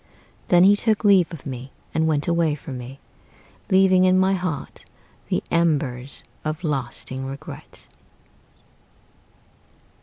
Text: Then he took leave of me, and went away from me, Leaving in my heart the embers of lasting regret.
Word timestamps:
Then 0.47 0.63
he 0.63 0.75
took 0.75 1.03
leave 1.03 1.31
of 1.31 1.45
me, 1.45 1.71
and 1.93 2.07
went 2.07 2.27
away 2.27 2.55
from 2.55 2.79
me, 2.79 2.97
Leaving 3.69 4.03
in 4.03 4.17
my 4.17 4.33
heart 4.33 4.83
the 5.29 5.43
embers 5.51 6.23
of 6.43 6.63
lasting 6.63 7.23
regret. 7.23 7.85